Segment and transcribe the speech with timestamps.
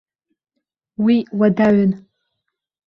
[1.03, 1.91] Уи уадаҩын.